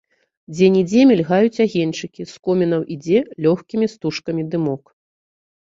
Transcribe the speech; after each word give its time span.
Дзе-нідзе 0.53 1.01
мільгаюць 1.11 1.61
агеньчыкі, 1.67 2.21
з 2.31 2.41
комінаў 2.49 2.81
ідзе 2.97 3.19
лёгкімі 3.47 3.85
стужкамі 3.95 4.49
дымок. 4.57 4.83